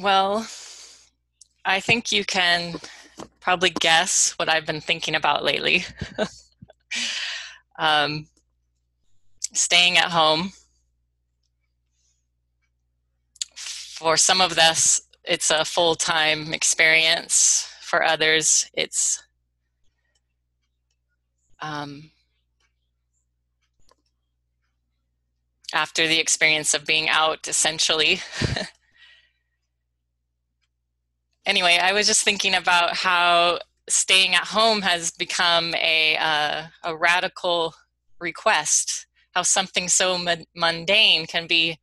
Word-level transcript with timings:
Well, 0.00 0.46
I 1.64 1.80
think 1.80 2.12
you 2.12 2.24
can 2.24 2.76
probably 3.40 3.70
guess 3.70 4.32
what 4.32 4.48
I've 4.48 4.66
been 4.66 4.80
thinking 4.80 5.14
about 5.14 5.44
lately. 5.44 5.84
um, 7.78 8.26
staying 9.52 9.98
at 9.98 10.10
home. 10.10 10.52
For 13.54 14.16
some 14.16 14.40
of 14.40 14.58
us, 14.58 15.02
it's 15.24 15.50
a 15.50 15.64
full 15.64 15.94
time 15.94 16.52
experience. 16.54 17.68
For 17.80 18.02
others, 18.02 18.68
it's 18.74 19.22
um, 21.60 22.10
after 25.72 26.06
the 26.08 26.18
experience 26.18 26.74
of 26.74 26.84
being 26.86 27.08
out, 27.08 27.46
essentially. 27.46 28.20
anyway, 31.46 31.78
I 31.80 31.92
was 31.92 32.06
just 32.06 32.24
thinking 32.24 32.54
about 32.54 32.94
how 32.94 33.58
staying 33.88 34.34
at 34.34 34.44
home 34.44 34.82
has 34.82 35.10
become 35.10 35.74
a 35.74 36.16
uh, 36.16 36.66
a 36.84 36.96
radical 36.96 37.74
request. 38.20 39.06
How 39.34 39.42
something 39.42 39.88
so 39.88 40.18
mundane 40.54 41.26
can 41.26 41.46
be 41.46 41.78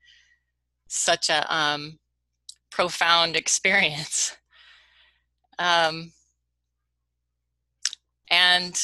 such 0.87 1.29
a 1.29 1.53
um, 1.53 1.97
profound 2.69 3.35
experience. 3.35 4.37
Um, 5.57 6.13
and 8.29 8.79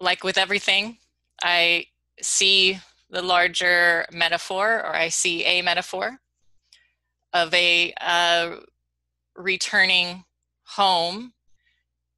like 0.00 0.22
with 0.22 0.38
everything, 0.38 0.98
I 1.42 1.86
see 2.22 2.78
the 3.10 3.22
larger 3.22 4.06
metaphor, 4.12 4.78
or 4.78 4.94
I 4.94 5.08
see 5.08 5.44
a 5.44 5.62
metaphor 5.62 6.20
of 7.32 7.52
a 7.52 7.92
uh, 8.00 8.56
returning 9.36 10.24
home 10.64 11.32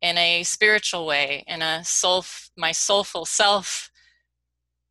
in 0.01 0.19
a 0.19 0.43
spiritual 0.43 1.07
way, 1.07 1.45
in 1.47 1.63
a 1.63 1.85
soul, 1.85 2.25
my 2.57 2.73
soulful 2.73 3.25
self 3.25 3.91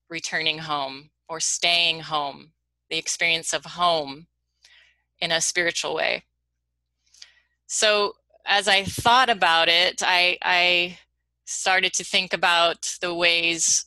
returning 0.10 0.60
home 0.60 1.10
or 1.30 1.40
staying 1.40 2.02
home, 2.02 2.52
the 2.90 2.98
experience 2.98 3.54
of 3.54 3.66
home 3.66 4.28
in 5.20 5.32
a 5.32 5.42
spiritual 5.42 5.96
way. 5.96 6.24
So 7.68 8.14
as 8.46 8.68
I 8.68 8.84
thought 8.84 9.30
about 9.30 9.70
it, 9.70 10.02
I, 10.06 10.38
I 10.42 11.00
started 11.46 11.94
to 11.94 12.04
think 12.04 12.34
about 12.34 12.96
the 13.02 13.14
ways, 13.14 13.86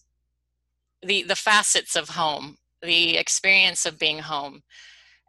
the, 1.03 1.23
the 1.23 1.37
facets 1.37 1.95
of 1.95 2.11
home, 2.11 2.59
the 2.83 3.17
experience 3.17 3.87
of 3.87 3.99
being 3.99 4.21
home. 4.21 4.63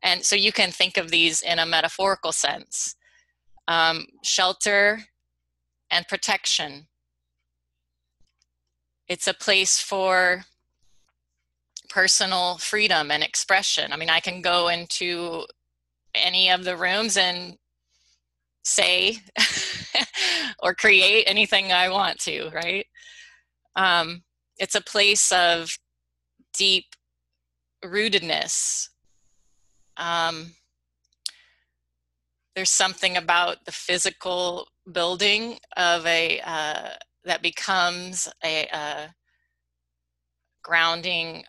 And 0.02 0.23
so 0.23 0.36
you 0.36 0.52
can 0.52 0.72
think 0.72 0.98
of 0.98 1.11
these 1.11 1.42
in 1.42 1.59
a 1.59 1.66
metaphorical 1.66 2.31
sense 2.31 2.95
um, 3.70 4.08
shelter 4.23 5.00
and 5.92 6.08
protection. 6.08 6.88
It's 9.08 9.28
a 9.28 9.34
place 9.34 9.80
for 9.80 10.45
personal 11.88 12.58
freedom 12.58 13.11
and 13.11 13.23
expression. 13.23 13.94
I 13.94 13.95
mean, 13.95 14.09
I 14.09 14.20
can 14.20 14.42
go 14.42 14.67
into 14.70 15.45
any 16.16 16.50
of 16.50 16.64
the 16.64 16.76
rooms 16.76 17.16
and 17.16 17.58
say 18.64 19.17
or 20.64 20.73
create 20.73 21.26
anything 21.28 21.72
I 21.72 21.89
want 21.89 22.20
to, 22.22 22.50
right? 22.50 22.88
Um, 23.76 24.23
it's 24.58 24.76
a 24.76 24.81
place 24.81 25.31
of 25.31 25.78
deep 26.58 26.86
rootedness. 27.86 28.89
Um, 29.95 30.54
there's 32.55 32.69
something 32.69 33.17
about 33.17 33.66
the 33.66 33.72
physical 33.72 34.67
building 34.92 35.59
of 35.78 36.05
a 36.05 36.42
uh, 36.42 36.89
that 37.25 37.42
becomes 37.42 38.28
a, 38.44 38.67
a 38.67 38.77
uh, 38.77 39.08
grounding 40.64 41.43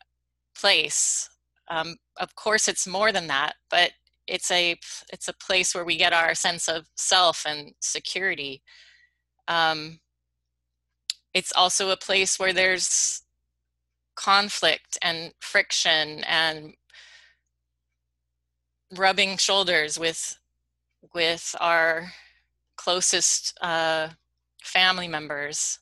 place. 0.59 1.28
Um, 1.69 1.97
of 2.19 2.34
course, 2.34 2.69
it's 2.69 2.87
more 2.87 3.12
than 3.12 3.28
that, 3.28 3.55
but 3.71 3.93
it's 4.27 4.50
a 4.50 4.77
it's 5.12 5.28
a 5.28 5.33
place 5.33 5.75
where 5.75 5.84
we 5.84 5.97
get 5.97 6.12
our 6.12 6.34
sense 6.34 6.69
of 6.69 6.87
self 6.97 7.44
and 7.47 7.72
security. 7.81 8.62
Um, 9.49 10.00
it's 11.34 11.53
also 11.55 11.91
a 11.91 11.97
place 11.97 12.38
where 12.38 12.53
there's 12.53 13.22
conflict 14.17 14.99
and 15.03 15.32
friction 15.41 16.25
and 16.25 16.75
rubbing 18.97 19.37
shoulders 19.37 19.99
with 19.99 20.40
with 21.15 21.54
our 21.60 22.12
closest 22.76 23.56
uh, 23.60 24.09
family 24.62 25.09
members. 25.09 25.78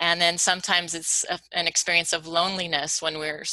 And 0.00 0.20
then 0.20 0.38
sometimes 0.38 0.94
it's 0.94 1.24
a, 1.30 1.38
an 1.52 1.66
experience 1.66 2.12
of 2.12 2.26
loneliness 2.26 3.00
when 3.00 3.18
we're 3.18 3.44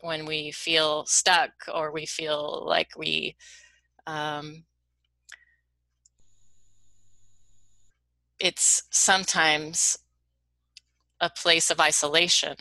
when 0.00 0.26
we 0.26 0.50
feel 0.50 1.04
stuck 1.06 1.52
or 1.72 1.92
we 1.92 2.06
feel 2.06 2.64
like 2.66 2.96
we 2.96 3.36
um, 4.06 4.64
it's 8.40 8.84
sometimes 8.90 9.98
a 11.20 11.28
place 11.28 11.70
of 11.70 11.80
isolation 11.80 12.56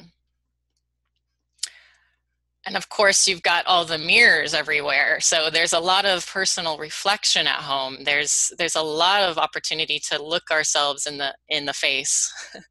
and 2.66 2.76
of 2.76 2.90
course 2.90 3.28
you've 3.28 3.44
got 3.44 3.66
all 3.66 3.86
the 3.86 3.98
mirrors 3.98 4.54
everywhere. 4.54 5.20
So 5.22 5.50
there's 5.50 5.74
a 5.74 5.80
lot 5.80 6.06
of 6.06 6.28
personal 6.28 6.78
reflection 6.78 7.48
at 7.48 7.62
home. 7.62 8.04
There's 8.04 8.52
there's 8.58 8.76
a 8.76 8.82
lot 8.82 9.24
of 9.24 9.38
opportunity 9.38 10.00
to 10.10 10.22
look 10.22 10.52
ourselves 10.52 11.06
in 11.06 11.18
the 11.18 11.36
in 11.48 11.66
the 11.66 11.74
face. 11.74 12.32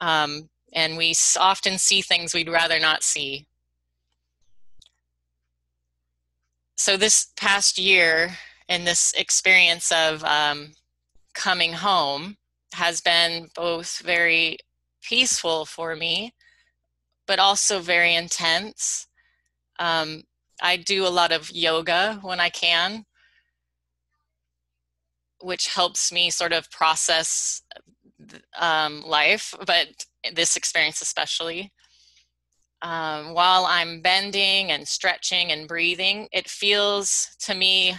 Um, 0.00 0.50
and 0.74 0.98
we 0.98 1.14
often 1.38 1.78
see 1.78 2.02
things 2.02 2.34
we'd 2.34 2.48
rather 2.48 2.78
not 2.78 3.02
see. 3.02 3.46
So 6.76 6.96
this 6.96 7.28
past 7.36 7.78
year 7.78 8.36
and 8.68 8.86
this 8.86 9.14
experience 9.16 9.90
of 9.92 10.22
um, 10.24 10.72
coming 11.34 11.72
home 11.72 12.36
has 12.74 13.00
been 13.00 13.48
both 13.54 14.02
very 14.04 14.58
peaceful 15.02 15.64
for 15.64 15.94
me 15.94 16.34
but 17.26 17.38
also 17.38 17.80
very 17.80 18.14
intense. 18.14 19.06
Um, 19.78 20.24
I 20.62 20.76
do 20.76 21.06
a 21.06 21.08
lot 21.08 21.32
of 21.32 21.50
yoga 21.50 22.18
when 22.22 22.40
I 22.40 22.48
can, 22.48 23.04
which 25.40 25.74
helps 25.74 26.12
me 26.12 26.30
sort 26.30 26.52
of 26.52 26.70
process 26.70 27.62
um, 28.58 29.02
life, 29.02 29.54
but 29.66 29.88
this 30.32 30.56
experience 30.56 31.02
especially. 31.02 31.72
Um, 32.82 33.32
while 33.32 33.64
I'm 33.64 34.02
bending 34.02 34.70
and 34.70 34.86
stretching 34.86 35.50
and 35.50 35.66
breathing, 35.66 36.28
it 36.32 36.48
feels 36.48 37.34
to 37.40 37.54
me 37.54 37.94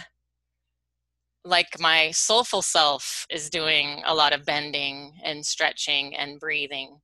like 1.44 1.78
my 1.78 2.10
soulful 2.10 2.62
self 2.62 3.26
is 3.30 3.50
doing 3.50 4.02
a 4.04 4.14
lot 4.14 4.32
of 4.32 4.44
bending 4.44 5.14
and 5.22 5.46
stretching 5.46 6.16
and 6.16 6.40
breathing 6.40 7.00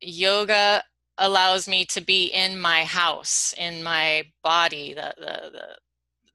yoga 0.00 0.82
allows 1.18 1.68
me 1.68 1.84
to 1.84 2.00
be 2.00 2.26
in 2.26 2.58
my 2.58 2.84
house, 2.84 3.54
in 3.56 3.82
my 3.82 4.24
body, 4.42 4.94
the 4.94 5.14
the 5.16 5.50
the 5.52 5.76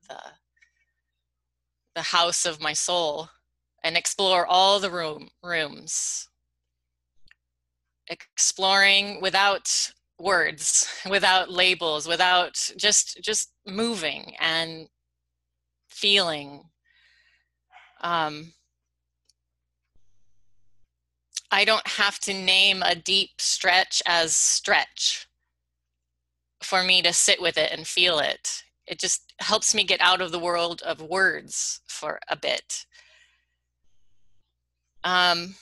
the, 0.09 0.19
the 1.95 2.01
house 2.01 2.45
of 2.45 2.61
my 2.61 2.73
soul, 2.73 3.29
and 3.83 3.97
explore 3.97 4.45
all 4.45 4.79
the 4.79 4.91
room 4.91 5.29
rooms. 5.43 6.29
Exploring 8.07 9.19
without 9.21 9.91
words, 10.19 10.87
without 11.09 11.51
labels, 11.51 12.07
without 12.07 12.71
just 12.77 13.19
just 13.21 13.51
moving 13.65 14.35
and 14.39 14.87
feeling. 15.89 16.63
Um, 18.01 18.53
I 21.55 21.63
don't 21.63 21.87
have 21.87 22.19
to 22.19 22.33
name 22.33 22.83
a 22.83 22.95
deep 22.95 23.39
stretch 23.39 24.03
as 24.05 24.35
stretch 24.35 25.25
for 26.61 26.83
me 26.83 27.01
to 27.01 27.13
sit 27.13 27.41
with 27.41 27.57
it 27.57 27.71
and 27.71 27.87
feel 27.87 28.19
it. 28.19 28.63
It 28.85 28.99
just 28.99 29.33
helps 29.39 29.73
me 29.73 29.85
get 29.85 30.01
out 30.01 30.19
of 30.19 30.33
the 30.33 30.39
world 30.39 30.81
of 30.81 30.99
words 30.99 31.79
for 31.87 32.19
a 32.27 32.35
bit. 32.35 32.85
Um, 35.05 35.55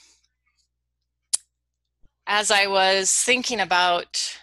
as 2.26 2.50
I 2.50 2.66
was 2.66 3.12
thinking 3.12 3.60
about 3.60 4.36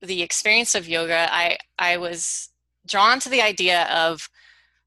the 0.00 0.20
experience 0.20 0.74
of 0.74 0.88
yoga, 0.88 1.32
I, 1.32 1.58
I 1.78 1.96
was 1.96 2.48
drawn 2.88 3.20
to 3.20 3.28
the 3.28 3.40
idea 3.40 3.84
of 3.84 4.28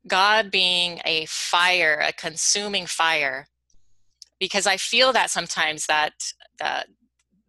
God 0.08 0.52
being 0.52 1.02
a 1.06 1.26
fire, 1.28 2.04
a 2.06 2.14
consuming 2.14 2.86
fire, 2.86 3.48
because 4.40 4.68
I 4.68 4.78
feel 4.78 5.14
that 5.14 5.30
sometimes 5.30 5.86
that 5.88 6.14
the 6.60 6.86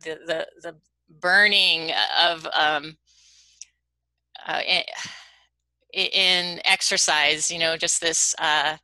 the 0.04 0.46
the, 0.62 0.76
burning 1.20 1.92
of 2.20 2.46
um, 2.52 2.96
uh, 4.46 4.60
in, 4.66 4.82
in, 5.92 6.60
exercise, 6.64 7.50
you 7.50 7.58
know, 7.58 7.76
just 7.76 8.00
this, 8.00 8.34
uh, 8.38 8.76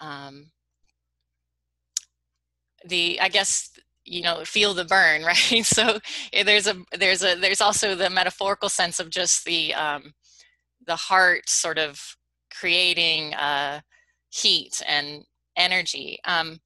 um, 0.00 0.50
the, 2.86 3.20
I 3.20 3.28
guess, 3.28 3.70
you 4.04 4.22
know, 4.22 4.44
feel 4.44 4.74
the 4.74 4.84
burn, 4.84 5.22
right? 5.24 5.64
So 5.64 5.98
eh, 6.32 6.42
there's 6.42 6.66
a, 6.66 6.76
there's 6.98 7.22
a, 7.22 7.36
there's 7.36 7.60
also 7.60 7.94
the 7.94 8.10
metaphorical 8.10 8.68
sense 8.68 9.00
of 9.00 9.10
just 9.10 9.44
the, 9.44 9.74
um, 9.74 10.12
the 10.86 10.96
heart 10.96 11.48
sort 11.48 11.78
of 11.78 12.16
creating 12.58 13.34
uh, 13.34 13.80
heat 14.30 14.82
and 14.86 15.24
energy. 15.56 16.18
Um, 16.24 16.60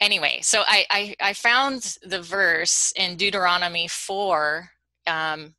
anyway, 0.00 0.40
so 0.42 0.62
I, 0.66 0.84
I, 0.90 1.16
I, 1.20 1.32
found 1.32 1.96
the 2.02 2.20
verse 2.22 2.92
in 2.96 3.16
Deuteronomy 3.16 3.88
4. 3.88 4.68
Um, 5.06 5.54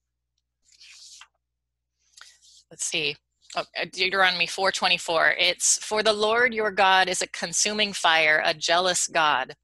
let's 2.69 2.85
see. 2.85 3.15
Oh, 3.55 3.63
uh, 3.81 3.85
Deuteronomy 3.91 4.45
4:24. 4.45 5.35
It's 5.39 5.77
for 5.83 6.03
the 6.03 6.13
Lord 6.13 6.53
your 6.53 6.71
God 6.71 7.07
is 7.07 7.21
a 7.21 7.27
consuming 7.27 7.93
fire, 7.93 8.41
a 8.43 8.53
jealous 8.53 9.07
God. 9.07 9.55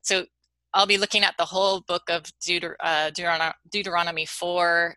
So 0.00 0.24
I'll 0.72 0.86
be 0.86 0.98
looking 0.98 1.22
at 1.22 1.34
the 1.38 1.44
whole 1.44 1.82
book 1.82 2.04
of 2.08 2.24
Deuter, 2.40 2.74
uh, 2.80 3.10
Deuteronomy 3.70 4.26
4. 4.26 4.96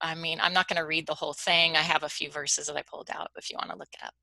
I 0.00 0.14
mean, 0.14 0.38
I'm 0.40 0.52
not 0.52 0.68
going 0.68 0.80
to 0.80 0.86
read 0.86 1.06
the 1.06 1.14
whole 1.14 1.32
thing. 1.32 1.76
I 1.76 1.80
have 1.80 2.02
a 2.02 2.08
few 2.08 2.30
verses 2.30 2.66
that 2.66 2.76
I 2.76 2.82
pulled 2.82 3.10
out 3.12 3.30
if 3.36 3.50
you 3.50 3.56
want 3.58 3.70
to 3.70 3.76
look 3.76 3.88
it 3.92 4.04
up. 4.04 4.14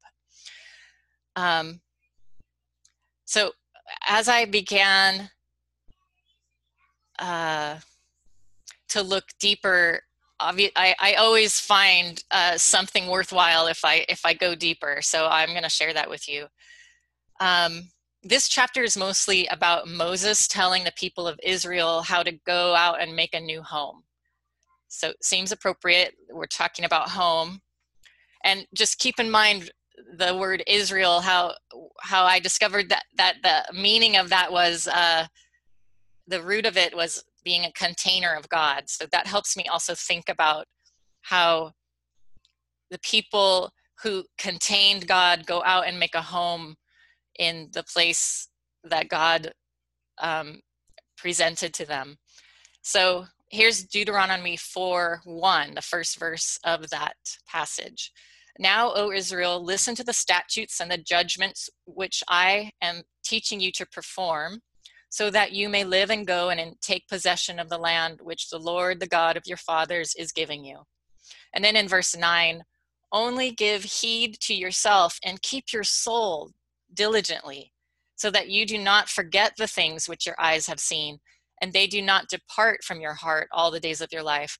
Um, 1.35 1.81
so 3.25 3.51
as 4.07 4.27
I 4.27 4.45
began 4.45 5.29
uh, 7.19 7.77
to 8.89 9.01
look 9.01 9.25
deeper, 9.39 10.01
I, 10.39 10.95
I 10.99 11.13
always 11.15 11.59
find 11.59 12.23
uh, 12.31 12.57
something 12.57 13.07
worthwhile 13.07 13.67
if 13.67 13.83
I 13.83 14.05
if 14.07 14.21
I 14.23 14.33
go 14.33 14.55
deeper. 14.55 14.99
So 15.01 15.27
I'm 15.27 15.49
going 15.49 15.63
to 15.63 15.69
share 15.69 15.93
that 15.93 16.09
with 16.09 16.29
you. 16.29 16.47
Um, 17.39 17.89
this 18.23 18.49
chapter 18.49 18.83
is 18.83 18.97
mostly 18.97 19.47
about 19.47 19.87
Moses 19.87 20.47
telling 20.47 20.83
the 20.83 20.91
people 20.91 21.27
of 21.27 21.39
Israel 21.43 22.01
how 22.01 22.23
to 22.23 22.31
go 22.31 22.75
out 22.75 23.01
and 23.01 23.15
make 23.15 23.33
a 23.33 23.39
new 23.39 23.61
home. 23.61 24.03
So 24.87 25.09
it 25.09 25.23
seems 25.23 25.51
appropriate. 25.51 26.15
We're 26.31 26.45
talking 26.45 26.85
about 26.85 27.09
home. 27.09 27.61
And 28.43 28.65
just 28.73 28.99
keep 28.99 29.19
in 29.19 29.29
mind 29.29 29.71
the 30.17 30.35
word 30.35 30.63
Israel, 30.67 31.21
how 31.21 31.55
how 32.01 32.25
I 32.25 32.39
discovered 32.39 32.89
that 32.89 33.03
that 33.17 33.35
the 33.43 33.73
meaning 33.73 34.17
of 34.17 34.29
that 34.29 34.51
was 34.51 34.87
uh, 34.87 35.25
the 36.27 36.41
root 36.41 36.65
of 36.65 36.77
it 36.77 36.95
was 36.95 37.23
being 37.43 37.65
a 37.65 37.71
container 37.71 38.33
of 38.33 38.47
God. 38.49 38.83
So 38.87 39.05
that 39.11 39.27
helps 39.27 39.57
me 39.57 39.65
also 39.71 39.95
think 39.95 40.29
about 40.29 40.65
how 41.21 41.71
the 42.91 42.99
people 42.99 43.71
who 44.03 44.23
contained 44.37 45.07
God 45.07 45.45
go 45.45 45.63
out 45.65 45.87
and 45.87 45.99
make 45.99 46.15
a 46.15 46.21
home 46.21 46.75
in 47.39 47.69
the 47.73 47.83
place 47.83 48.47
that 48.83 49.09
God 49.09 49.51
um, 50.19 50.61
presented 51.17 51.73
to 51.75 51.85
them. 51.85 52.17
So 52.81 53.25
here's 53.49 53.83
Deuteronomy 53.83 54.57
4 54.57 55.21
1, 55.23 55.75
the 55.75 55.81
first 55.81 56.19
verse 56.19 56.59
of 56.63 56.89
that 56.89 57.15
passage. 57.47 58.11
Now, 58.59 58.91
O 58.93 59.11
Israel, 59.11 59.63
listen 59.63 59.95
to 59.95 60.03
the 60.03 60.13
statutes 60.13 60.79
and 60.79 60.89
the 60.89 60.97
judgments 60.97 61.69
which 61.85 62.23
I 62.27 62.71
am 62.81 63.03
teaching 63.23 63.59
you 63.59 63.71
to 63.73 63.85
perform, 63.85 64.61
so 65.09 65.29
that 65.29 65.51
you 65.51 65.69
may 65.69 65.83
live 65.83 66.09
and 66.09 66.25
go 66.25 66.49
and 66.49 66.75
take 66.81 67.07
possession 67.07 67.59
of 67.59 67.69
the 67.69 67.77
land 67.77 68.19
which 68.21 68.49
the 68.49 68.59
Lord, 68.59 68.99
the 68.99 69.07
God 69.07 69.37
of 69.37 69.43
your 69.45 69.57
fathers, 69.57 70.13
is 70.17 70.31
giving 70.31 70.65
you. 70.65 70.79
And 71.53 71.63
then 71.63 71.75
in 71.75 71.87
verse 71.87 72.15
9, 72.15 72.63
only 73.11 73.51
give 73.51 73.83
heed 73.83 74.37
to 74.41 74.53
yourself 74.53 75.19
and 75.23 75.41
keep 75.41 75.71
your 75.71 75.83
soul 75.83 76.51
diligently, 76.93 77.71
so 78.15 78.31
that 78.31 78.49
you 78.49 78.65
do 78.65 78.77
not 78.77 79.07
forget 79.07 79.53
the 79.57 79.67
things 79.67 80.09
which 80.09 80.25
your 80.25 80.35
eyes 80.39 80.67
have 80.67 80.79
seen, 80.79 81.19
and 81.61 81.73
they 81.73 81.87
do 81.87 82.01
not 82.01 82.29
depart 82.29 82.83
from 82.83 83.01
your 83.01 83.13
heart 83.13 83.47
all 83.51 83.71
the 83.71 83.79
days 83.79 84.01
of 84.01 84.11
your 84.11 84.23
life, 84.23 84.57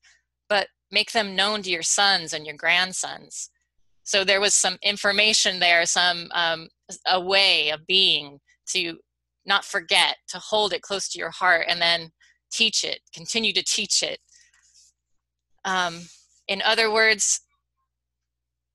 but 0.48 0.68
make 0.90 1.12
them 1.12 1.36
known 1.36 1.62
to 1.62 1.70
your 1.70 1.82
sons 1.82 2.32
and 2.32 2.46
your 2.46 2.56
grandsons 2.56 3.50
so 4.08 4.24
there 4.24 4.40
was 4.40 4.54
some 4.54 4.78
information 4.82 5.60
there, 5.60 5.84
some 5.84 6.30
um, 6.32 6.68
a 7.06 7.20
way 7.20 7.68
of 7.68 7.86
being 7.86 8.40
to 8.68 8.96
not 9.44 9.66
forget, 9.66 10.16
to 10.28 10.38
hold 10.38 10.72
it 10.72 10.80
close 10.80 11.10
to 11.10 11.18
your 11.18 11.28
heart, 11.28 11.66
and 11.68 11.78
then 11.78 12.12
teach 12.50 12.84
it, 12.84 13.00
continue 13.12 13.52
to 13.52 13.62
teach 13.62 14.02
it. 14.02 14.18
Um, 15.66 16.04
in 16.48 16.62
other 16.62 16.90
words, 16.90 17.42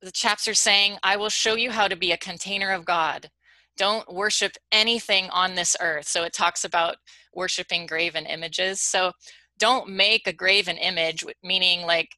the 0.04 0.12
chapter 0.12 0.54
saying, 0.54 0.98
I 1.02 1.16
will 1.16 1.30
show 1.30 1.56
you 1.56 1.72
how 1.72 1.88
to 1.88 1.96
be 1.96 2.12
a 2.12 2.18
container 2.18 2.72
of 2.72 2.86
God. 2.86 3.32
Don't 3.76 4.14
worship 4.14 4.52
anything 4.72 5.32
on 5.32 5.56
this 5.56 5.76
earth. 5.82 6.08
So 6.08 6.26
it 6.26 6.34
talks 6.34 6.64
about 6.64 6.98
worshiping 7.36 7.86
graven 7.86 8.26
images. 8.26 8.82
So 8.82 9.12
don't 9.60 9.90
make 9.90 10.28
a 10.28 10.34
graven 10.34 10.78
image, 10.78 11.24
meaning 11.44 11.86
like 11.86 12.10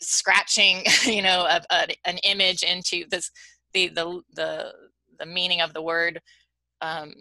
scratching 0.00 0.82
you 1.04 1.22
know 1.22 1.46
a, 1.48 1.62
a, 1.70 1.86
an 2.04 2.18
image 2.18 2.62
into 2.62 3.04
this 3.10 3.30
the 3.72 3.88
the 3.88 4.20
the 4.34 4.72
the 5.18 5.26
meaning 5.26 5.60
of 5.60 5.72
the 5.72 5.82
word 5.82 6.20
um, 6.80 7.14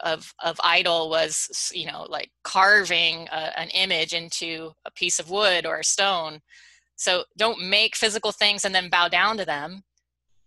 of 0.00 0.32
of 0.42 0.60
idol 0.62 1.10
was 1.10 1.70
you 1.74 1.86
know 1.86 2.06
like 2.08 2.30
carving 2.44 3.28
a, 3.32 3.58
an 3.58 3.68
image 3.70 4.12
into 4.12 4.72
a 4.86 4.90
piece 4.92 5.18
of 5.18 5.30
wood 5.30 5.66
or 5.66 5.78
a 5.78 5.84
stone. 5.84 6.40
So 6.96 7.24
don't 7.36 7.68
make 7.68 7.94
physical 7.94 8.32
things 8.32 8.64
and 8.64 8.74
then 8.74 8.90
bow 8.90 9.06
down 9.08 9.36
to 9.36 9.44
them. 9.44 9.82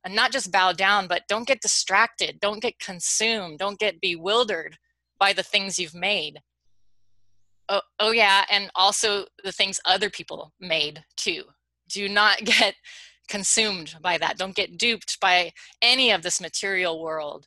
And 0.04 0.16
not 0.16 0.32
just 0.32 0.52
bow 0.52 0.74
down 0.74 1.08
but 1.08 1.24
don't 1.30 1.48
get 1.48 1.62
distracted. 1.62 2.40
Don't 2.42 2.62
get 2.62 2.80
consumed. 2.80 3.60
Don't 3.60 3.80
get 3.80 4.02
bewildered 4.02 4.78
by 5.22 5.32
the 5.32 5.44
things 5.44 5.78
you've 5.78 5.94
made. 5.94 6.42
Oh, 7.70 7.82
oh 8.00 8.12
yeah 8.12 8.44
and 8.52 8.72
also 8.76 9.26
the 9.44 9.52
things 9.52 9.80
other 9.86 10.10
people 10.10 10.52
made 10.60 11.04
too. 11.16 11.44
Do 11.88 12.10
not 12.10 12.40
get 12.44 12.74
consumed 13.30 13.96
by 14.02 14.18
that. 14.18 14.38
Don't 14.38 14.56
get 14.56 14.80
duped 14.80 15.20
by 15.22 15.52
any 15.82 16.12
of 16.12 16.24
this 16.24 16.42
material 16.42 17.00
world. 17.00 17.46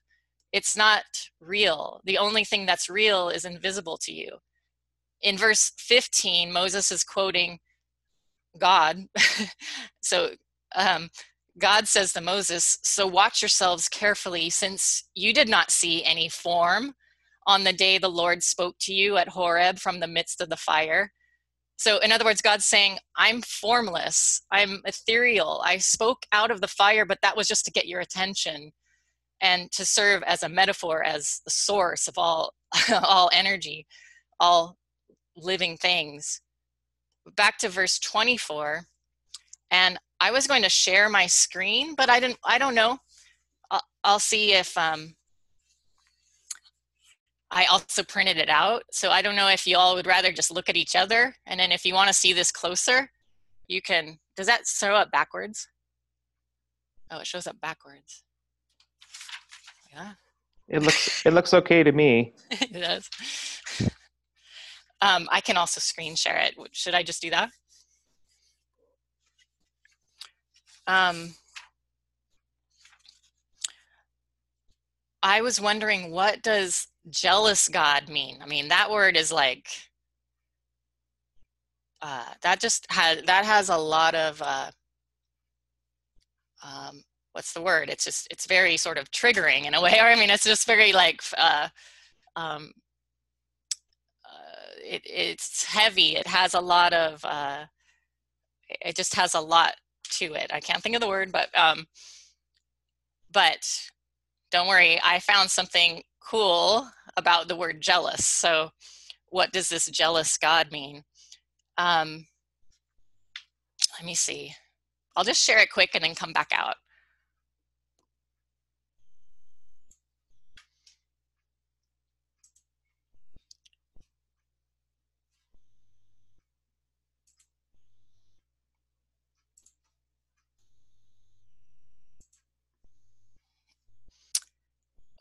It's 0.53 0.77
not 0.77 1.03
real. 1.41 2.01
The 2.05 2.17
only 2.17 2.45
thing 2.45 2.65
that's 2.65 2.89
real 2.89 3.29
is 3.29 3.45
invisible 3.45 3.99
to 4.03 4.13
you. 4.13 4.39
In 5.21 5.37
verse 5.37 5.73
15 5.77 6.53
moses 6.53 6.93
is 6.93 7.05
quoting 7.05 7.59
god. 8.59 8.99
So 10.01 10.31
um, 10.77 11.11
god 11.59 11.89
says 11.89 12.13
to 12.13 12.21
moses 12.21 12.79
so 12.83 13.07
watch 13.07 13.41
yourselves 13.41 13.89
carefully 13.89 14.51
since 14.51 15.09
you 15.15 15.33
did 15.33 15.49
not 15.49 15.71
see 15.71 16.05
any 16.05 16.29
form 16.29 16.95
on 17.47 17.65
the 17.65 17.73
day 17.73 17.99
the 17.99 18.09
Lord 18.09 18.43
spoke 18.43 18.77
to 18.81 18.95
you 18.95 19.17
at 19.17 19.29
Horeb 19.29 19.79
from 19.79 20.01
the 20.01 20.07
midst 20.07 20.41
of 20.41 20.49
the 20.49 20.57
fire. 20.57 21.13
So, 21.77 21.99
in 21.99 22.13
other 22.13 22.25
words, 22.25 22.41
God's 22.41 22.65
saying, 22.65 22.99
I'm 23.17 23.43
formless, 23.43 24.43
I'm 24.51 24.81
ethereal. 24.85 25.63
I 25.65 25.79
spoke 25.79 26.25
out 26.33 26.51
of 26.51 26.61
the 26.61 26.69
fire, 26.69 27.05
but 27.05 27.19
that 27.23 27.37
was 27.37 27.49
just 27.49 27.65
to 27.67 27.73
get 27.73 27.89
your 27.89 28.01
attention 28.01 28.73
and 29.41 29.71
to 29.73 29.85
serve 29.85 30.23
as 30.23 30.43
a 30.43 30.49
metaphor, 30.49 31.03
as 31.03 31.41
the 31.45 31.51
source 31.51 32.09
of 32.09 32.15
all, 32.17 32.55
all 33.03 33.31
energy, 33.33 33.87
all 34.41 34.79
living 35.37 35.77
things. 35.77 36.41
Back 37.37 37.59
to 37.59 37.69
verse 37.69 37.99
24. 37.99 38.87
And 39.71 39.99
I 40.21 40.31
was 40.31 40.47
going 40.47 40.63
to 40.63 40.69
share 40.69 41.09
my 41.09 41.27
screen, 41.27 41.95
but 41.97 42.09
I 42.09 42.21
didn't, 42.21 42.39
I 42.45 42.59
don't 42.59 42.75
know. 42.75 42.99
I'll, 43.71 43.83
I'll 44.05 44.19
see 44.21 44.53
if 44.53 44.77
um, 44.79 45.15
I 47.51 47.67
also 47.67 48.03
printed 48.03 48.39
it 48.39 48.49
out. 48.49 48.83
So 48.91 49.11
I 49.11 49.23
don't 49.23 49.37
know 49.37 49.49
if 49.49 49.67
you 49.67 49.77
all 49.77 49.95
would 49.95 50.07
rather 50.07 50.33
just 50.33 50.51
look 50.51 50.69
at 50.69 50.77
each 50.77 50.97
other. 50.97 51.37
And 51.47 51.59
then 51.59 51.73
if 51.73 51.85
you 51.85 51.95
want 51.95 52.09
to 52.09 52.15
see 52.15 52.33
this 52.33 52.51
closer, 52.51 53.11
you 53.69 53.81
can, 53.81 54.19
does 54.37 54.47
that 54.47 54.67
show 54.67 54.95
up 54.95 55.11
backwards? 55.11 55.69
Oh, 57.11 57.21
it 57.21 57.27
shows 57.27 57.47
up 57.47 57.61
backwards. 57.61 58.25
Yeah. 59.93 60.13
It 60.67 60.83
looks, 60.83 61.25
it 61.27 61.33
looks 61.33 61.55
okay 61.55 61.83
to 61.83 61.93
me. 61.93 62.35
it 62.51 62.73
does. 62.73 63.09
Um, 65.01 65.29
I 65.31 65.41
can 65.43 65.59
also 65.59 65.81
screen 65.81 66.17
share 66.17 66.39
it. 66.39 66.55
Should 66.73 66.95
I 66.95 67.03
just 67.03 67.21
do 67.21 67.31
that? 67.31 67.51
Um, 70.87 71.35
I 75.23 75.43
was 75.43 75.61
wondering 75.61 76.11
what 76.11 76.43
does 76.43 76.87
jealous 77.11 77.69
God 77.69 78.09
mean? 78.09 78.39
I 78.43 78.47
mean, 78.47 78.69
that 78.69 78.91
word 78.91 79.17
is 79.17 79.33
like 79.33 79.69
uh, 82.03 82.25
that 82.43 82.61
just 82.61 82.87
has 82.91 83.23
that 83.23 83.45
has 83.45 83.71
a 83.71 83.77
lot 83.77 84.15
of 84.15 84.43
uh, 84.43 84.71
um, 86.63 87.03
what's 87.33 87.53
the 87.53 87.63
word? 87.63 87.89
It's 87.89 88.05
just 88.05 88.29
it's 88.31 88.47
very 88.47 88.77
sort 88.77 88.99
of 88.99 89.11
triggering 89.11 89.65
in 89.65 89.75
a 89.75 89.81
way. 89.81 89.99
Or 89.99 90.05
I 90.09 90.15
mean, 90.15 90.31
it's 90.31 90.45
just 90.45 90.67
very 90.67 90.93
like 90.93 91.23
uh, 91.39 91.69
um, 92.37 92.73
uh, 94.25 94.67
it, 94.85 95.03
it's 95.05 95.65
heavy. 95.65 96.17
It 96.17 96.27
has 96.27 96.55
a 96.55 96.61
lot 96.61 96.93
of 96.93 97.25
uh, 97.25 97.65
it 98.69 98.97
just 98.97 99.15
has 99.15 99.35
a 99.35 99.41
lot 99.41 99.75
to 100.19 100.35
it. 100.35 100.51
I 100.53 100.61
can't 100.61 100.83
think 100.83 100.95
of 100.95 101.01
the 101.01 101.09
word, 101.09 101.33
but 101.33 101.49
um, 101.59 101.87
but 103.33 103.67
don't 104.51 104.69
worry, 104.69 105.01
I 105.03 105.21
found 105.21 105.51
something 105.51 106.03
cool 106.29 106.89
about 107.17 107.49
the 107.49 107.57
word 107.57 107.81
jealous. 107.81 108.27
So, 108.27 108.71
what 109.29 109.53
does 109.53 109.69
this 109.69 109.87
jealous 109.87 110.37
God 110.39 110.71
mean? 110.73 111.03
Um, 111.79 112.27
let 113.99 114.07
me 114.07 114.15
see. 114.15 114.55
I'll 115.17 115.25
just 115.25 115.43
share 115.43 115.59
it 115.59 115.73
quick 115.73 115.91
and 115.95 116.05
then 116.05 116.15
come 116.15 116.33
back 116.33 116.51
out. 116.53 116.77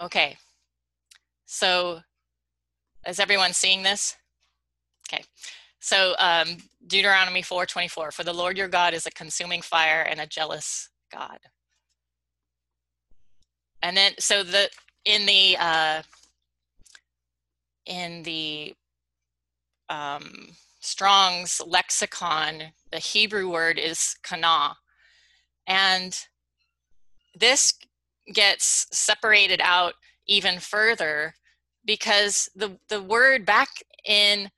Okay, 0.01 0.35
so 1.53 2.01
is 3.05 3.19
everyone 3.19 3.53
seeing 3.53 3.83
this? 3.83 4.17
Okay, 5.07 5.23
so 5.79 6.15
um, 6.17 6.57
Deuteronomy 6.87 7.43
4:24, 7.43 8.11
for 8.11 8.23
the 8.23 8.33
Lord 8.33 8.57
your 8.57 8.67
God 8.67 8.95
is 8.95 9.05
a 9.05 9.11
consuming 9.11 9.61
fire 9.61 10.01
and 10.01 10.19
a 10.19 10.25
jealous 10.25 10.89
God. 11.11 11.37
And 13.83 13.95
then, 13.95 14.13
so 14.17 14.41
the 14.41 14.67
in 15.05 15.27
the 15.27 15.55
uh, 15.59 16.01
in 17.85 18.23
the 18.23 18.73
um, 19.89 20.47
Strong's 20.79 21.61
lexicon, 21.67 22.63
the 22.91 22.97
Hebrew 22.97 23.47
word 23.47 23.77
is 23.77 24.15
kana, 24.23 24.75
and 25.67 26.17
this 27.35 27.75
gets 28.33 28.87
separated 28.91 29.61
out 29.61 29.93
even 30.25 30.59
further 30.59 31.35
because 31.85 32.49
the 32.55 32.77
the 32.89 33.01
word 33.01 33.45
back 33.45 33.69
in 34.05 34.49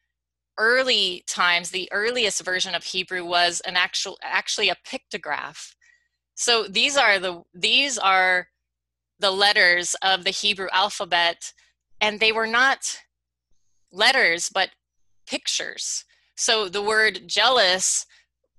early 0.57 1.23
times 1.27 1.69
the 1.69 1.89
earliest 1.91 2.43
version 2.43 2.73
of 2.73 2.83
hebrew 2.83 3.25
was 3.25 3.61
an 3.61 3.75
actual 3.75 4.17
actually 4.21 4.69
a 4.69 4.77
pictograph 4.87 5.73
so 6.35 6.65
these 6.67 6.95
are 6.95 7.19
the 7.19 7.41
these 7.53 7.97
are 7.97 8.47
the 9.19 9.31
letters 9.31 9.95
of 10.01 10.23
the 10.23 10.29
hebrew 10.29 10.67
alphabet 10.71 11.53
and 12.01 12.19
they 12.19 12.31
were 12.31 12.47
not 12.47 12.99
letters 13.91 14.49
but 14.53 14.69
pictures 15.27 16.05
so 16.35 16.69
the 16.69 16.81
word 16.81 17.21
jealous 17.27 18.05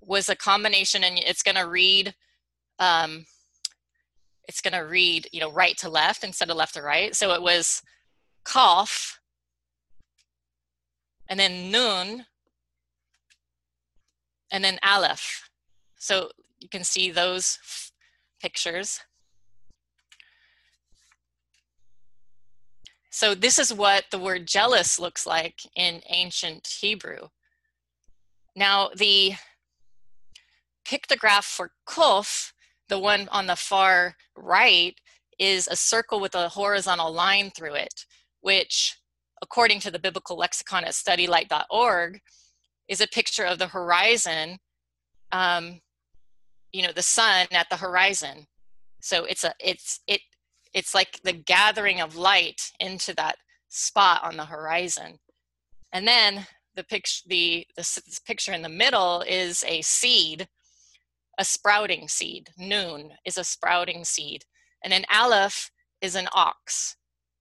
was 0.00 0.28
a 0.28 0.36
combination 0.36 1.02
and 1.02 1.18
it's 1.18 1.42
going 1.42 1.56
to 1.56 1.68
read 1.68 2.14
um, 2.78 3.24
it's 4.48 4.60
going 4.60 4.74
to 4.74 4.88
read, 4.88 5.28
you 5.32 5.40
know, 5.40 5.50
right 5.50 5.76
to 5.78 5.88
left 5.88 6.24
instead 6.24 6.50
of 6.50 6.56
left 6.56 6.74
to 6.74 6.82
right. 6.82 7.14
So 7.14 7.32
it 7.32 7.42
was 7.42 7.82
Kaf, 8.46 9.20
and 11.28 11.38
then 11.38 11.70
Nun, 11.70 12.26
and 14.50 14.64
then 14.64 14.78
Aleph. 14.82 15.50
So 15.96 16.30
you 16.60 16.68
can 16.68 16.84
see 16.84 17.10
those 17.10 17.58
pictures. 18.40 19.00
So 23.10 23.34
this 23.34 23.58
is 23.58 23.72
what 23.72 24.04
the 24.10 24.18
word 24.18 24.46
jealous 24.46 24.98
looks 24.98 25.26
like 25.26 25.60
in 25.74 26.02
ancient 26.08 26.68
Hebrew. 26.80 27.28
Now 28.54 28.90
the 28.94 29.34
pictograph 30.86 31.44
for 31.44 31.72
Kuf 31.88 32.52
the 32.88 32.98
one 32.98 33.28
on 33.30 33.46
the 33.46 33.56
far 33.56 34.16
right 34.36 34.94
is 35.38 35.68
a 35.68 35.76
circle 35.76 36.20
with 36.20 36.34
a 36.34 36.48
horizontal 36.48 37.12
line 37.12 37.50
through 37.50 37.74
it, 37.74 38.06
which, 38.46 38.96
according 39.42 39.80
to 39.80 39.90
the 39.90 39.98
biblical 39.98 40.36
lexicon 40.36 40.84
at 40.84 40.92
studylight.org, 40.92 42.20
is 42.86 43.00
a 43.00 43.08
picture 43.08 43.44
of 43.44 43.58
the 43.58 43.66
horizon, 43.66 44.58
um, 45.32 45.80
you 46.72 46.82
know, 46.82 46.92
the 46.92 47.02
sun 47.02 47.48
at 47.50 47.68
the 47.70 47.76
horizon. 47.76 48.46
So 49.00 49.24
it's 49.24 49.42
a 49.42 49.52
it's 49.58 49.98
it 50.06 50.20
it's 50.72 50.94
like 50.94 51.18
the 51.24 51.32
gathering 51.32 52.00
of 52.00 52.14
light 52.14 52.70
into 52.78 53.12
that 53.16 53.34
spot 53.68 54.22
on 54.22 54.36
the 54.36 54.44
horizon. 54.44 55.18
And 55.92 56.06
then 56.06 56.46
the 56.76 56.84
picture 56.84 57.22
the 57.26 57.66
the 57.76 58.20
picture 58.24 58.52
in 58.52 58.62
the 58.62 58.68
middle 58.68 59.24
is 59.26 59.64
a 59.66 59.82
seed 59.82 60.46
a 61.36 61.44
sprouting 61.44 62.06
seed. 62.06 62.50
Noon 62.56 63.10
is 63.24 63.38
a 63.38 63.44
sprouting 63.44 64.04
seed. 64.04 64.44
And 64.84 64.94
an 64.94 65.04
aleph 65.12 65.72
is 66.00 66.14
an 66.14 66.28
ox. 66.32 66.96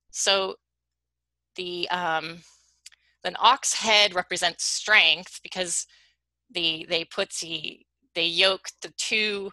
So 0.09 0.55
the 1.55 1.89
um, 1.89 2.39
an 3.23 3.35
ox 3.39 3.73
head 3.73 4.13
represents 4.13 4.63
strength 4.63 5.39
because 5.43 5.87
the 6.51 6.85
they 6.89 7.03
put 7.05 7.31
the 7.41 7.79
they 8.13 8.25
yoke 8.25 8.67
the 8.81 8.93
two 8.97 9.51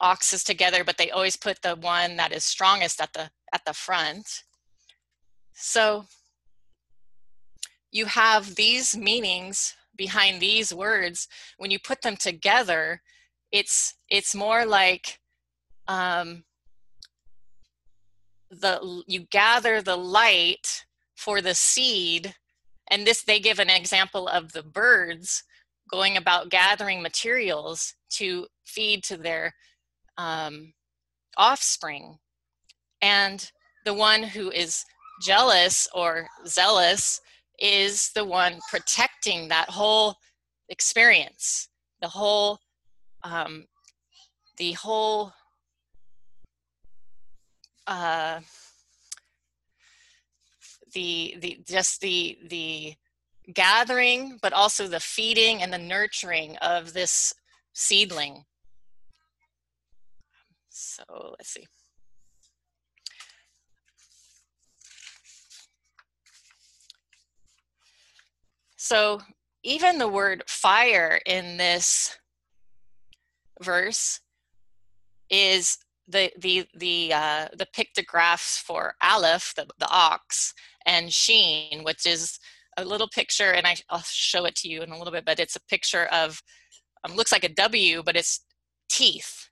oxes 0.00 0.42
together, 0.42 0.82
but 0.82 0.98
they 0.98 1.10
always 1.10 1.36
put 1.36 1.62
the 1.62 1.76
one 1.76 2.16
that 2.16 2.32
is 2.32 2.44
strongest 2.44 3.00
at 3.00 3.12
the 3.12 3.30
at 3.52 3.64
the 3.64 3.72
front. 3.72 4.44
So 5.54 6.06
you 7.90 8.06
have 8.06 8.54
these 8.54 8.96
meanings 8.96 9.74
behind 9.96 10.40
these 10.40 10.74
words. 10.74 11.28
When 11.58 11.70
you 11.70 11.78
put 11.78 12.02
them 12.02 12.16
together, 12.16 13.02
it's 13.52 13.94
it's 14.08 14.34
more 14.34 14.64
like 14.64 15.20
um, 15.86 16.44
the 18.50 19.02
you 19.06 19.20
gather 19.30 19.82
the 19.82 19.96
light 19.96 20.84
for 21.22 21.40
the 21.40 21.54
seed 21.54 22.34
and 22.90 23.06
this 23.06 23.22
they 23.22 23.38
give 23.38 23.58
an 23.58 23.70
example 23.70 24.28
of 24.28 24.52
the 24.52 24.62
birds 24.62 25.44
going 25.90 26.16
about 26.16 26.50
gathering 26.50 27.02
materials 27.02 27.94
to 28.10 28.46
feed 28.64 29.02
to 29.04 29.16
their 29.16 29.54
um, 30.18 30.72
offspring. 31.36 32.18
And 33.00 33.50
the 33.84 33.94
one 33.94 34.22
who 34.22 34.50
is 34.50 34.84
jealous 35.22 35.88
or 35.94 36.26
zealous 36.46 37.20
is 37.58 38.10
the 38.14 38.24
one 38.24 38.58
protecting 38.70 39.48
that 39.48 39.68
whole 39.70 40.16
experience 40.68 41.68
the 42.02 42.08
whole 42.08 42.58
um, 43.24 43.64
the 44.58 44.72
whole 44.72 45.32
uh, 47.86 48.40
the 50.92 51.36
the 51.40 51.60
just 51.66 52.00
the 52.00 52.38
the 52.48 52.94
gathering 53.52 54.38
but 54.40 54.52
also 54.52 54.86
the 54.86 55.00
feeding 55.00 55.62
and 55.62 55.72
the 55.72 55.78
nurturing 55.78 56.56
of 56.58 56.92
this 56.92 57.34
seedling. 57.72 58.44
So 60.68 61.02
let's 61.38 61.50
see. 61.50 61.66
So 68.76 69.20
even 69.62 69.98
the 69.98 70.08
word 70.08 70.44
fire 70.48 71.20
in 71.24 71.56
this 71.56 72.18
verse 73.62 74.20
is 75.30 75.78
the 76.08 76.32
the 76.38 76.66
the 76.74 77.12
uh, 77.12 77.48
the 77.56 77.66
pictographs 77.72 78.58
for 78.58 78.94
Aleph, 79.02 79.54
the, 79.56 79.66
the 79.78 79.88
ox, 79.88 80.54
and 80.86 81.12
Sheen, 81.12 81.84
which 81.84 82.06
is 82.06 82.38
a 82.76 82.84
little 82.84 83.08
picture, 83.08 83.52
and 83.52 83.66
I, 83.66 83.76
will 83.90 84.00
show 84.00 84.44
it 84.44 84.54
to 84.56 84.68
you 84.68 84.82
in 84.82 84.90
a 84.90 84.98
little 84.98 85.12
bit, 85.12 85.24
but 85.24 85.38
it's 85.38 85.56
a 85.56 85.64
picture 85.68 86.06
of 86.06 86.42
um, 87.04 87.14
looks 87.14 87.32
like 87.32 87.44
a 87.44 87.48
W, 87.48 88.02
but 88.04 88.16
it's 88.16 88.40
teeth. 88.88 89.48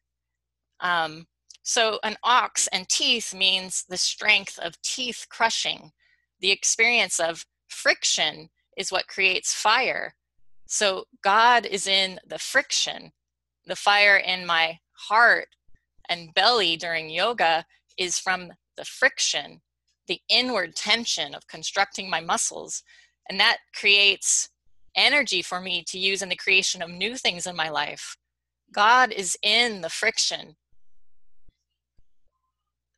Um, 0.80 1.26
so 1.62 1.98
an 2.02 2.16
ox 2.24 2.68
and 2.68 2.88
teeth 2.88 3.34
means 3.34 3.84
the 3.88 3.96
strength 3.96 4.58
of 4.58 4.80
teeth 4.82 5.26
crushing. 5.28 5.92
The 6.40 6.50
experience 6.50 7.20
of 7.20 7.44
friction 7.68 8.48
is 8.76 8.90
what 8.90 9.08
creates 9.08 9.52
fire. 9.52 10.14
So 10.66 11.04
God 11.22 11.66
is 11.66 11.86
in 11.86 12.18
the 12.26 12.38
friction 12.38 13.12
the 13.66 13.76
fire 13.76 14.16
in 14.16 14.46
my 14.46 14.78
heart 14.94 15.48
and 16.10 16.34
belly 16.34 16.76
during 16.76 17.08
yoga 17.08 17.64
is 17.96 18.18
from 18.18 18.52
the 18.76 18.84
friction, 18.84 19.60
the 20.08 20.20
inward 20.28 20.76
tension 20.76 21.34
of 21.34 21.46
constructing 21.46 22.10
my 22.10 22.20
muscles. 22.20 22.82
And 23.28 23.40
that 23.40 23.58
creates 23.74 24.50
energy 24.96 25.40
for 25.40 25.60
me 25.60 25.84
to 25.86 25.98
use 25.98 26.20
in 26.20 26.28
the 26.28 26.36
creation 26.36 26.82
of 26.82 26.90
new 26.90 27.16
things 27.16 27.46
in 27.46 27.56
my 27.56 27.70
life. 27.70 28.16
God 28.72 29.12
is 29.12 29.38
in 29.42 29.80
the 29.80 29.88
friction. 29.88 30.56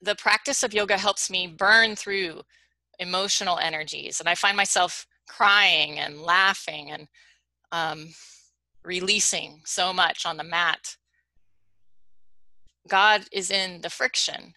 The 0.00 0.16
practice 0.16 0.62
of 0.62 0.75
yoga 0.75 0.99
helps 0.99 1.31
me 1.31 1.47
burn 1.47 1.95
through 1.95 2.42
emotional 2.99 3.59
energies, 3.59 4.21
and 4.21 4.28
I 4.28 4.35
find 4.35 4.57
myself 4.57 5.07
crying 5.28 5.99
and 5.99 6.21
laughing 6.21 6.90
and 6.90 7.09
um, 7.71 8.09
releasing 8.85 9.61
so 9.64 9.92
much 9.92 10.26
on 10.26 10.37
the 10.37 10.45
mat. 10.45 10.97
God 12.92 13.25
is 13.32 13.50
in 13.50 13.80
the 13.80 13.88
friction. 13.88 14.52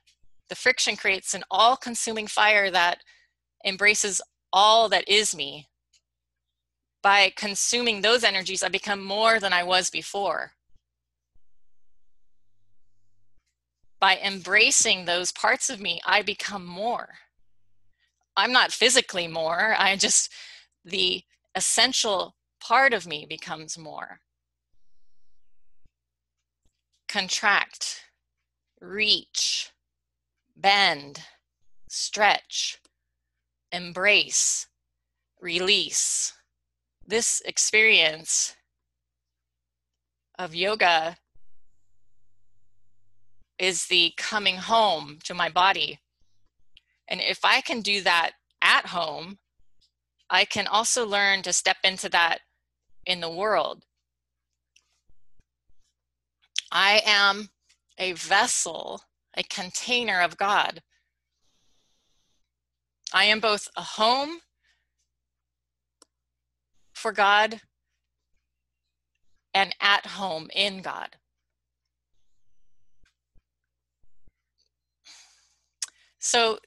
The 0.49 0.55
friction 0.55 0.97
creates 0.97 1.33
an 1.33 1.45
all 1.49 1.77
consuming 1.77 2.27
fire 2.27 2.69
that 2.69 2.97
embraces 3.65 4.21
all 4.51 4.89
that 4.89 5.07
is 5.07 5.33
me. 5.33 5.69
By 7.01 7.31
consuming 7.37 8.01
those 8.01 8.25
energies, 8.25 8.61
I 8.61 8.67
become 8.67 9.01
more 9.01 9.39
than 9.39 9.53
I 9.53 9.63
was 9.63 9.89
before. 9.89 10.51
By 14.01 14.17
embracing 14.17 15.05
those 15.05 15.31
parts 15.31 15.69
of 15.69 15.79
me, 15.79 16.01
I 16.05 16.21
become 16.21 16.65
more. 16.65 17.07
I'm 18.35 18.51
not 18.51 18.73
physically 18.73 19.29
more, 19.29 19.75
I 19.79 19.95
just, 19.95 20.29
the 20.83 21.23
essential 21.55 22.35
part 22.59 22.93
of 22.93 23.07
me 23.07 23.25
becomes 23.29 23.77
more. 23.77 24.19
Contract, 27.07 28.01
reach, 28.81 29.71
bend, 30.55 31.21
stretch, 31.89 32.79
embrace, 33.71 34.67
release. 35.39 36.33
This 37.05 37.41
experience 37.45 38.55
of 40.37 40.55
yoga 40.55 41.17
is 43.57 43.87
the 43.87 44.13
coming 44.17 44.57
home 44.57 45.19
to 45.23 45.33
my 45.33 45.49
body. 45.49 45.99
And 47.07 47.21
if 47.21 47.45
I 47.45 47.61
can 47.61 47.81
do 47.81 48.01
that 48.01 48.31
at 48.61 48.87
home, 48.87 49.37
I 50.29 50.45
can 50.45 50.67
also 50.67 51.05
learn 51.05 51.43
to 51.43 51.53
step 51.53 51.77
into 51.83 52.09
that 52.09 52.39
in 53.05 53.21
the 53.21 53.29
world. 53.29 53.83
I 56.71 57.01
am 57.05 57.49
a 57.97 58.13
vessel, 58.13 59.01
a 59.35 59.43
container 59.43 60.21
of 60.21 60.37
God. 60.37 60.81
I 63.13 63.25
am 63.25 63.39
both 63.39 63.67
a 63.75 63.81
home 63.81 64.39
for 66.93 67.11
God 67.11 67.61
and 69.53 69.73
at 69.79 70.05
home 70.05 70.49
in 70.53 70.81
God. 70.81 71.15
So 76.19 76.59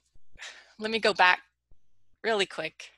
let 0.79 0.89
me 0.89 0.99
go 0.99 1.13
back 1.13 1.41
really 2.23 2.45
quick. 2.45 2.89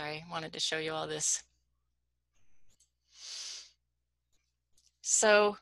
Sorry, 0.00 0.24
wanted 0.30 0.54
to 0.54 0.60
show 0.60 0.78
you 0.78 0.92
all 0.92 1.06
this. 1.06 1.42
So 5.02 5.58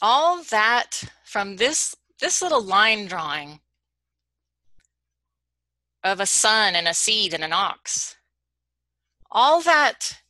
all 0.00 0.42
that 0.44 1.02
from 1.22 1.56
this, 1.56 1.94
this 2.18 2.40
little 2.40 2.62
line 2.62 3.08
drawing 3.08 3.60
of 6.02 6.18
a 6.18 6.24
sun 6.24 6.74
and 6.74 6.88
a 6.88 6.94
seed 6.94 7.34
and 7.34 7.44
an 7.44 7.52
ox, 7.52 8.16
all 9.30 9.60
that, 9.60 10.22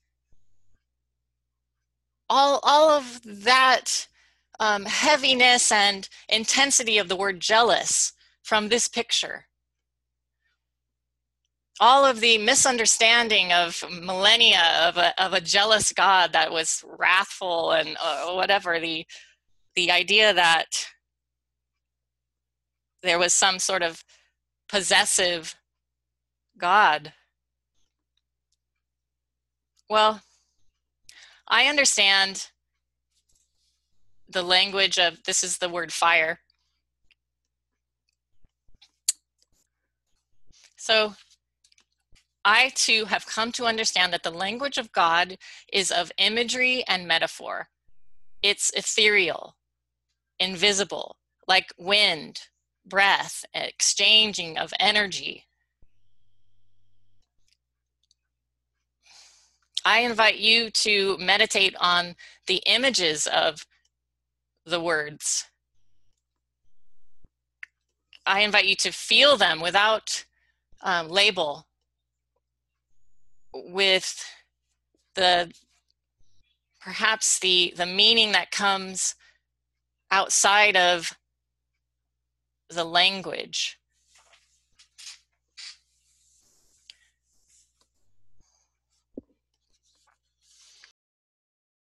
all, 2.28 2.58
all 2.64 2.90
of 2.90 3.20
that 3.24 4.09
um, 4.59 4.87
heaviness 4.87 5.70
and 5.70 6.09
intensity 6.28 6.98
of 6.98 7.07
the 7.07 7.14
word 7.14 7.38
jealous 7.38 8.14
from 8.42 8.68
this 8.68 8.88
picture 8.88 9.46
all 11.80 12.04
of 12.04 12.20
the 12.20 12.38
misunderstanding 12.38 13.52
of 13.52 13.82
millennia 13.90 14.62
of 14.82 14.96
a, 14.96 15.22
of 15.22 15.32
a 15.32 15.40
jealous 15.40 15.92
God 15.92 16.32
that 16.32 16.52
was 16.52 16.85
wrathful 16.87 17.72
and 17.72 17.96
uh, 18.02 18.32
whatever 18.32 18.78
the 18.78 19.06
the 19.74 19.90
idea 19.90 20.35
that 20.35 20.87
there 23.02 23.18
was 23.18 23.32
some 23.32 23.58
sort 23.58 23.82
of 23.82 24.04
possessive 24.68 25.56
God. 26.58 27.12
Well, 29.88 30.22
I 31.48 31.66
understand 31.66 32.48
the 34.28 34.42
language 34.42 34.98
of 34.98 35.22
this 35.24 35.42
is 35.42 35.58
the 35.58 35.68
word 35.68 35.92
fire. 35.92 36.40
So 40.76 41.14
I 42.44 42.70
too 42.74 43.05
have 43.05 43.26
come 43.26 43.52
to 43.52 43.66
understand 43.66 44.12
that 44.12 44.24
the 44.24 44.31
language 44.31 44.76
of 44.76 44.92
God 44.92 45.38
is 45.72 45.90
of 45.90 46.11
imagery 46.18 46.83
and 46.88 47.07
metaphor. 47.07 47.68
It's 48.42 48.70
ethereal, 48.70 49.57
invisible, 50.40 51.16
like 51.46 51.72
wind, 51.78 52.48
breath, 52.85 53.44
exchanging 53.55 54.59
of 54.59 54.74
energy. 54.81 55.46
I 59.85 60.00
invite 60.00 60.38
you 60.38 60.70
to 60.70 61.16
meditate 61.18 61.74
on 61.81 62.16
the 62.46 62.62
images 62.66 63.28
of 63.28 63.66
the 64.64 64.81
words. 64.81 65.46
I 68.26 68.40
invite 68.40 68.66
you 68.66 68.76
to 68.76 68.92
feel 68.92 69.37
them 69.37 69.61
without 69.61 70.24
um, 70.83 71.09
label 71.09 71.66
with 73.54 74.24
the 75.14 75.52
perhaps 76.80 77.38
the 77.38 77.72
the 77.76 77.86
meaning 77.86 78.32
that 78.32 78.50
comes 78.50 79.14
outside 80.10 80.76
of 80.76 81.12
the 82.70 82.84
language 82.84 83.78